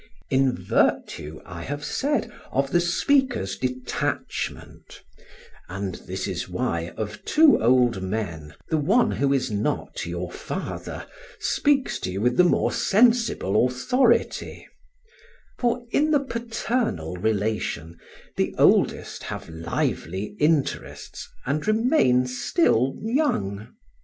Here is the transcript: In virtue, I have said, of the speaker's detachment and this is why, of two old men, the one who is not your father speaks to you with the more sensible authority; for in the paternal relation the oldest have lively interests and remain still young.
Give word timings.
In 0.31 0.57
virtue, 0.57 1.41
I 1.45 1.61
have 1.61 1.85
said, 1.85 2.31
of 2.51 2.71
the 2.71 2.79
speaker's 2.81 3.55
detachment 3.55 5.03
and 5.69 5.93
this 6.07 6.27
is 6.27 6.49
why, 6.49 6.89
of 6.97 7.23
two 7.23 7.61
old 7.61 8.01
men, 8.01 8.55
the 8.69 8.79
one 8.79 9.11
who 9.11 9.31
is 9.31 9.51
not 9.51 10.07
your 10.07 10.31
father 10.31 11.05
speaks 11.37 11.99
to 11.99 12.11
you 12.11 12.19
with 12.19 12.35
the 12.35 12.43
more 12.43 12.71
sensible 12.71 13.67
authority; 13.67 14.67
for 15.59 15.85
in 15.91 16.09
the 16.09 16.19
paternal 16.23 17.17
relation 17.17 17.99
the 18.37 18.55
oldest 18.57 19.21
have 19.21 19.49
lively 19.49 20.35
interests 20.39 21.29
and 21.45 21.67
remain 21.67 22.25
still 22.25 22.95
young. 23.03 23.67